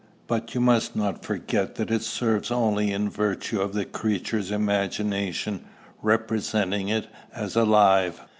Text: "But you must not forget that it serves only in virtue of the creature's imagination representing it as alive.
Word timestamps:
"But 0.25 0.55
you 0.55 0.61
must 0.61 0.95
not 0.95 1.23
forget 1.23 1.75
that 1.75 1.91
it 1.91 2.01
serves 2.01 2.49
only 2.49 2.91
in 2.91 3.07
virtue 3.07 3.61
of 3.61 3.73
the 3.73 3.85
creature's 3.85 4.49
imagination 4.49 5.63
representing 6.01 6.89
it 6.89 7.05
as 7.35 7.55
alive. 7.55 8.19